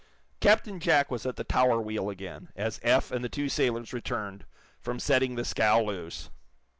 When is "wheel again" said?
1.79-2.49